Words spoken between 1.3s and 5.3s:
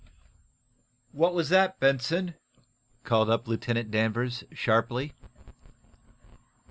was that, Benson?" called up Lieutenant Danvers, sharply.